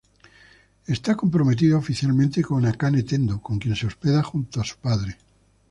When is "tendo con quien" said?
3.09-3.75